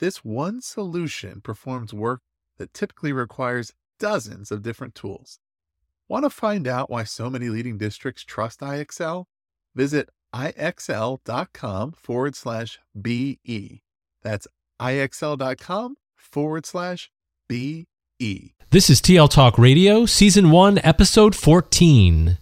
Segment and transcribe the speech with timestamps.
[0.00, 2.22] This one solution performs work
[2.56, 5.38] that typically requires dozens of different tools.
[6.08, 9.26] Want to find out why so many leading districts trust IXL?
[9.74, 13.82] Visit ixl.com forward slash BE.
[14.22, 14.46] That's
[14.80, 17.10] ixl.com forward slash
[17.46, 18.54] BE.
[18.70, 22.38] This is TL Talk Radio, Season 1, Episode 14.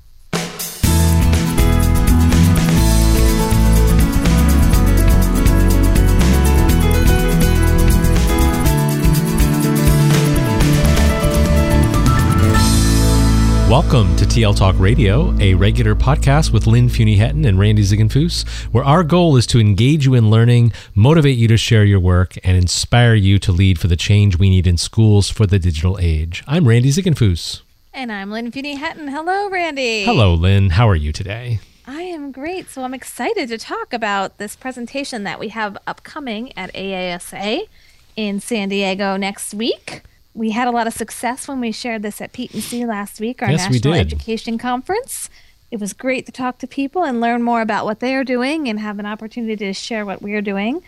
[13.80, 18.82] Welcome to TL Talk Radio, a regular podcast with Lynn Fuini-Hetten and Randy Ziegenfuss, where
[18.82, 22.56] our goal is to engage you in learning, motivate you to share your work, and
[22.56, 26.42] inspire you to lead for the change we need in schools for the digital age.
[26.48, 27.60] I'm Randy Ziegenfuss.
[27.94, 29.06] And I'm Lynn Fuini-Hetten.
[29.06, 30.02] Hello, Randy.
[30.02, 30.70] Hello, Lynn.
[30.70, 31.60] How are you today?
[31.86, 32.68] I am great.
[32.70, 37.68] So I'm excited to talk about this presentation that we have upcoming at AASA
[38.16, 40.02] in San Diego next week
[40.34, 43.50] we had a lot of success when we shared this at PTC last week, our
[43.50, 45.28] yes, National Education Conference.
[45.70, 48.68] It was great to talk to people and learn more about what they are doing
[48.68, 50.82] and have an opportunity to share what we're doing.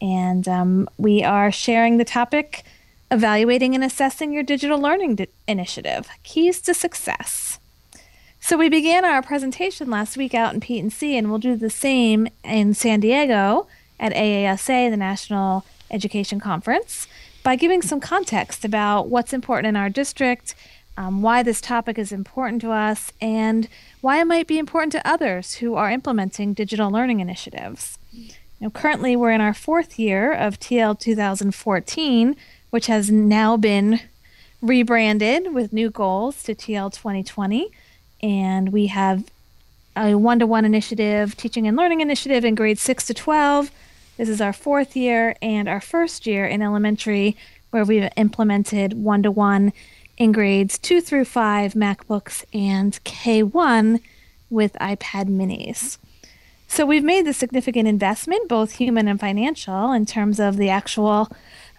[0.00, 2.64] And um, we are sharing the topic
[3.10, 7.60] evaluating and assessing your digital learning di- initiative keys to success.
[8.40, 11.70] So we began our presentation last week out in Pete and and we'll do the
[11.70, 13.66] same in San Diego
[13.98, 17.06] at AASA, the National Education Conference
[17.46, 20.56] by giving some context about what's important in our district,
[20.96, 23.68] um, why this topic is important to us, and
[24.00, 27.98] why it might be important to others who are implementing digital learning initiatives.
[28.60, 32.34] Now, currently, we're in our fourth year of TL 2014,
[32.70, 34.00] which has now been
[34.60, 37.70] rebranded with new goals to TL 2020.
[38.24, 39.22] And we have
[39.94, 43.70] a one to one initiative, teaching and learning initiative in grades 6 to 12
[44.16, 47.36] this is our fourth year and our first year in elementary
[47.70, 49.72] where we've implemented one to one
[50.16, 54.00] in grades two through five MacBooks and K1
[54.48, 55.98] with iPad minis.
[56.68, 61.28] So we've made the significant investment, both human and financial, in terms of the actual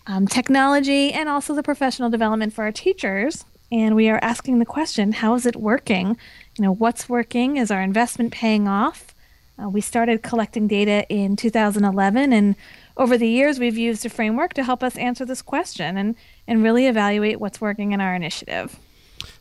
[0.06, 3.44] um, technology and also the professional development for our teachers.
[3.72, 6.18] And we are asking the question, how is it working?
[6.58, 7.58] You know, what's working?
[7.58, 9.14] Is our investment paying off?
[9.62, 12.56] Uh, we started collecting data in 2011, and
[12.96, 16.16] over the years, we've used a framework to help us answer this question and,
[16.48, 18.78] and really evaluate what's working in our initiative.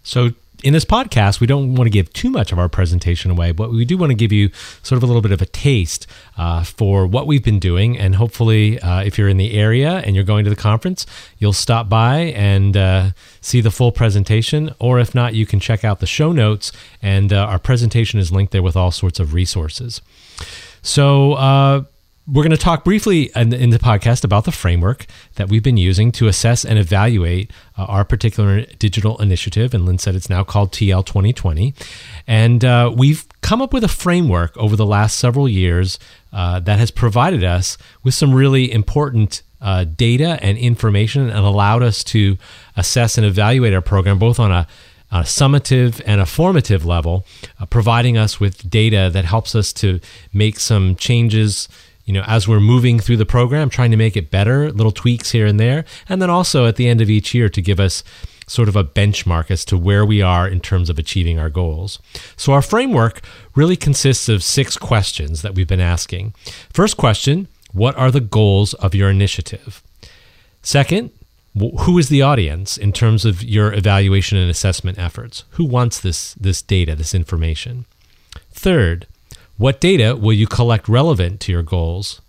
[0.03, 0.31] So,
[0.63, 3.71] in this podcast, we don't want to give too much of our presentation away, but
[3.71, 4.51] we do want to give you
[4.83, 6.07] sort of a little bit of a taste
[6.37, 7.99] uh, for what we've been doing.
[7.99, 11.07] And hopefully, uh, if you're in the area and you're going to the conference,
[11.39, 14.75] you'll stop by and uh, see the full presentation.
[14.79, 16.73] Or if not, you can check out the show notes,
[17.03, 20.01] and uh, our presentation is linked there with all sorts of resources.
[20.83, 21.83] So, uh,
[22.29, 25.07] we're going to talk briefly in, in, the podcast about the framework
[25.37, 29.73] that we've been using to assess and evaluate uh, our particular digital initiative.
[29.73, 31.73] And Lynn said it's now called TL 2020.
[32.27, 36.01] And uh, we've come up with a framework over the last several years
[36.33, 41.83] uh, that has provided us with some really important uh, data and information and allowed
[41.83, 42.39] us to
[42.77, 44.67] assess and evaluate our program both on a
[45.13, 47.25] a summative and a formative level,
[47.61, 50.01] uh, providing us with data that helps us to
[50.33, 51.69] make some changes
[52.07, 55.33] you know, as we're moving through the program, trying to make it better, little tweaks
[55.33, 55.85] here and there.
[56.09, 58.03] And then also at the end of each year to give us
[58.47, 61.99] sort of a benchmark as to where we are in terms of achieving our goals.
[62.37, 63.23] So our framework
[63.57, 66.33] really consists of six questions that we've been asking.
[66.73, 69.83] First question, what are the goals of your initiative?
[70.63, 71.11] Second,
[71.59, 75.45] who is the audience in terms of your evaluation and assessment efforts?
[75.51, 77.87] Who wants this this data, this information?
[78.53, 79.07] Third,
[79.57, 82.21] what data will you collect relevant to your goals?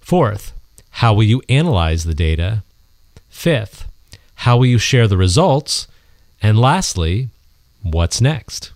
[0.00, 0.52] Fourth,
[0.90, 2.62] how will you analyze the data?
[3.28, 3.86] Fifth,
[4.36, 5.86] how will you share the results?
[6.42, 7.28] And lastly,
[7.82, 8.72] what's next?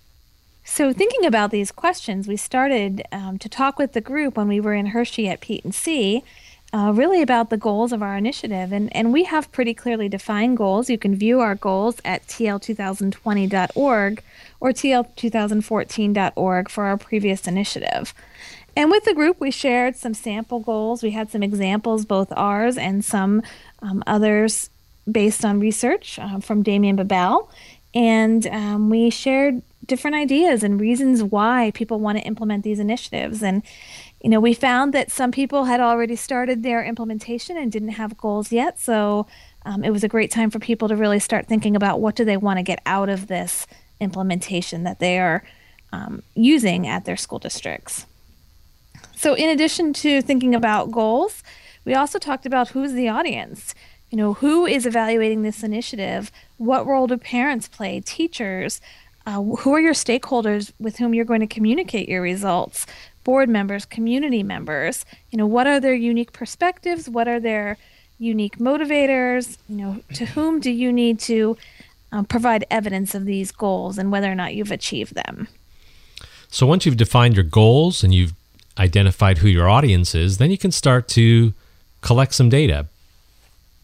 [0.64, 4.60] So, thinking about these questions, we started um, to talk with the group when we
[4.60, 6.24] were in Hershey at PETE&C
[6.74, 8.72] uh, really about the goals of our initiative.
[8.72, 10.90] And, and we have pretty clearly defined goals.
[10.90, 14.22] You can view our goals at tl2020.org
[14.58, 18.12] or tl2014.org for our previous initiative.
[18.76, 21.04] And with the group, we shared some sample goals.
[21.04, 23.42] We had some examples, both ours and some
[23.80, 24.68] um, others
[25.08, 27.48] based on research uh, from Damian Bebell.
[27.94, 33.44] And um, we shared different ideas and reasons why people want to implement these initiatives.
[33.44, 33.62] And,
[34.24, 38.16] you know, we found that some people had already started their implementation and didn't have
[38.16, 38.80] goals yet.
[38.80, 39.26] So
[39.66, 42.24] um, it was a great time for people to really start thinking about what do
[42.24, 43.66] they want to get out of this
[44.00, 45.44] implementation that they are
[45.92, 48.06] um, using at their school districts.
[49.14, 51.42] So, in addition to thinking about goals,
[51.84, 53.74] we also talked about who's the audience.
[54.10, 56.32] You know, who is evaluating this initiative?
[56.56, 58.00] What role do parents play?
[58.00, 58.80] Teachers?
[59.26, 62.86] Uh, who are your stakeholders with whom you're going to communicate your results?
[63.24, 65.04] Board members, community members.
[65.30, 67.08] You know, what are their unique perspectives?
[67.08, 67.78] What are their
[68.18, 69.58] unique motivators?
[69.68, 71.56] You know, to whom do you need to
[72.12, 75.48] um, provide evidence of these goals and whether or not you've achieved them?
[76.48, 78.34] So once you've defined your goals and you've
[78.78, 81.52] identified who your audience is, then you can start to
[82.00, 82.86] collect some data.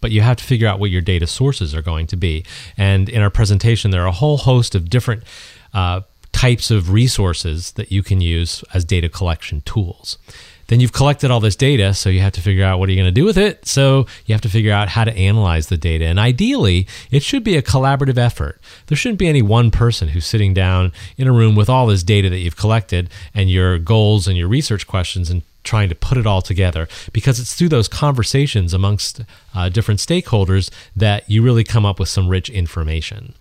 [0.01, 2.45] But you have to figure out what your data sources are going to be.
[2.77, 5.25] And in our presentation, there are a whole host of different
[5.75, 6.03] uh,
[6.33, 10.19] types of resources that you can use as data collection tools.
[10.71, 12.97] Then you've collected all this data, so you have to figure out what are you
[12.97, 13.67] going to do with it.
[13.67, 16.05] So you have to figure out how to analyze the data.
[16.05, 18.61] And ideally, it should be a collaborative effort.
[18.87, 22.05] There shouldn't be any one person who's sitting down in a room with all this
[22.05, 26.17] data that you've collected and your goals and your research questions and trying to put
[26.17, 29.23] it all together because it's through those conversations amongst
[29.57, 33.35] uh, different stakeholders that you really come up with some rich information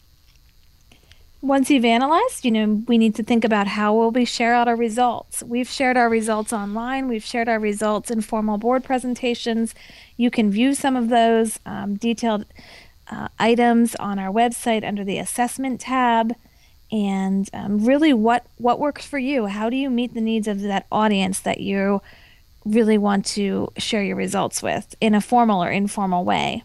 [1.41, 4.67] once you've analyzed, you know, we need to think about how will we share out
[4.67, 5.41] our results.
[5.41, 7.07] We've shared our results online.
[7.07, 9.73] We've shared our results in formal board presentations.
[10.17, 12.45] You can view some of those um, detailed
[13.09, 16.35] uh, items on our website under the assessment tab.
[16.91, 19.45] And um, really, what what works for you?
[19.45, 22.01] How do you meet the needs of that audience that you
[22.65, 26.63] really want to share your results with in a formal or informal way?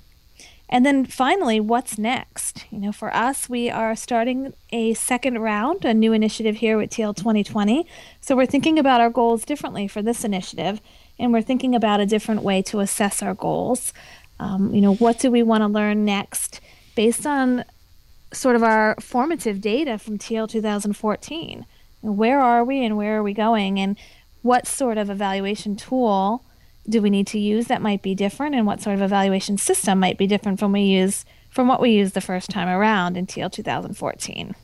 [0.69, 2.65] And then finally, what's next?
[2.71, 6.91] You know, for us, we are starting a second round, a new initiative here with
[6.91, 7.87] TL 2020.
[8.21, 10.81] So we're thinking about our goals differently for this initiative,
[11.19, 13.93] and we're thinking about a different way to assess our goals.
[14.41, 16.61] Um, you know, what do we want to learn next
[16.97, 17.65] based on
[18.33, 21.67] sort of our formative data from TL 2014?
[22.01, 23.79] Where are we and where are we going?
[23.79, 23.97] And
[24.43, 26.45] what sort of evaluation tool?
[26.89, 29.99] Do we need to use that might be different and what sort of evaluation system
[29.99, 33.27] might be different from we use from what we used the first time around in
[33.27, 34.57] TL 2014.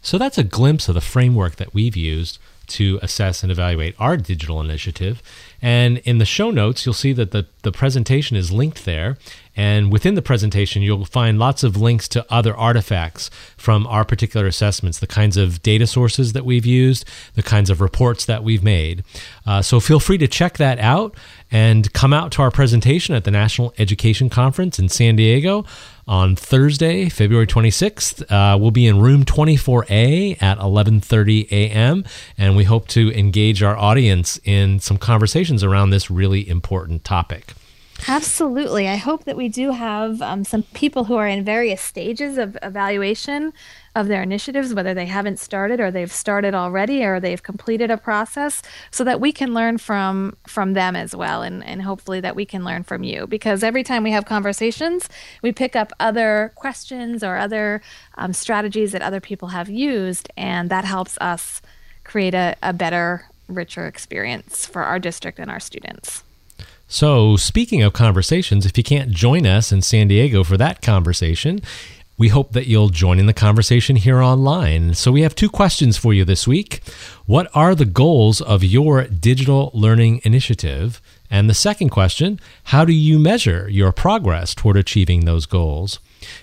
[0.00, 2.38] So that's a glimpse of the framework that we've used
[2.68, 5.22] to assess and evaluate our digital initiative.
[5.60, 9.18] And in the show notes, you'll see that the, the presentation is linked there.
[9.56, 14.46] And within the presentation, you'll find lots of links to other artifacts from our particular
[14.46, 18.62] assessments, the kinds of data sources that we've used, the kinds of reports that we've
[18.62, 19.02] made.
[19.46, 21.16] Uh, so feel free to check that out
[21.50, 25.64] and come out to our presentation at the National Education Conference in San Diego
[26.06, 28.30] on Thursday, February 26th.
[28.30, 32.04] Uh, we'll be in room 24A at 11:30 a.m.
[32.36, 37.54] and we hope to engage our audience in some conversations around this really important topic.
[38.08, 38.86] Absolutely.
[38.86, 42.56] I hope that we do have um, some people who are in various stages of
[42.62, 43.52] evaluation
[43.96, 47.96] of their initiatives, whether they haven't started or they've started already or they've completed a
[47.96, 52.36] process, so that we can learn from from them as well, and and hopefully that
[52.36, 53.26] we can learn from you.
[53.26, 55.08] Because every time we have conversations,
[55.42, 57.82] we pick up other questions or other
[58.16, 61.60] um, strategies that other people have used, and that helps us
[62.04, 66.22] create a, a better, richer experience for our district and our students.
[66.88, 71.60] So, speaking of conversations, if you can't join us in San Diego for that conversation,
[72.16, 74.94] we hope that you'll join in the conversation here online.
[74.94, 76.80] So, we have two questions for you this week.
[77.26, 81.02] What are the goals of your digital learning initiative?
[81.28, 85.98] And the second question How do you measure your progress toward achieving those goals?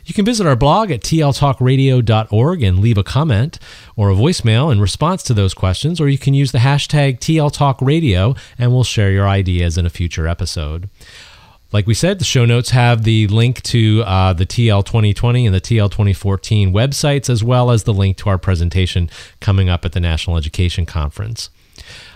[0.05, 3.59] You can visit our blog at tltalkradio.org and leave a comment
[3.95, 8.37] or a voicemail in response to those questions, or you can use the hashtag TLTalkRadio
[8.57, 10.89] and we'll share your ideas in a future episode.
[11.73, 15.55] Like we said, the show notes have the link to uh, the TL 2020 and
[15.55, 19.93] the TL 2014 websites, as well as the link to our presentation coming up at
[19.93, 21.49] the National Education Conference.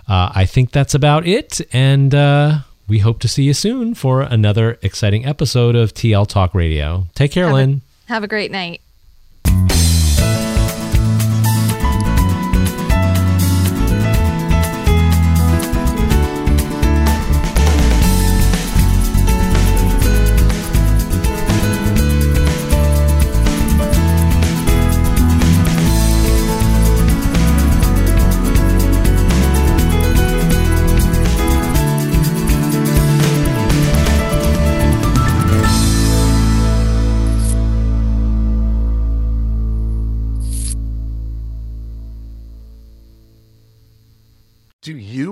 [0.07, 1.59] Uh, I think that's about it.
[1.73, 6.53] And uh, we hope to see you soon for another exciting episode of TL Talk
[6.53, 7.07] Radio.
[7.15, 7.81] Take care, have Lynn.
[8.07, 8.81] A, have a great night.